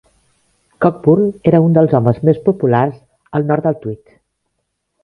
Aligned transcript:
Cockburn 0.85 1.27
era 1.51 1.61
un 1.67 1.77
dels 1.79 1.93
homes 1.99 2.23
més 2.31 2.41
populars 2.49 2.99
al 3.41 3.49
nord 3.53 3.71
del 3.71 3.81
Tweed. 3.87 4.07